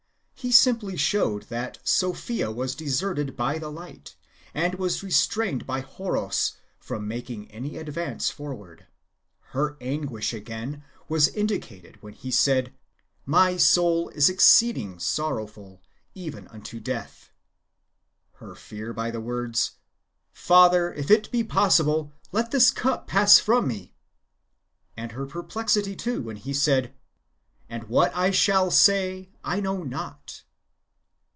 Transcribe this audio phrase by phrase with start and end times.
[0.41, 4.15] "^ He simply showed that Sophia was deserted by the light,
[4.55, 8.87] and w^as restrained by Horos from making any advance forward.
[9.51, 12.73] Her anguish, again, was indi cated when He said,"
[13.37, 15.83] My soul is exceeding sorrowful,
[16.15, 17.29] even unto death;"
[18.37, 19.73] ^ her fear by the words,"
[20.33, 23.93] Father, if it be possible, let this cup pass from me ;"^
[24.97, 26.95] and her perplexity, too, when He said,"
[27.71, 30.43] And what I shall say, I know not."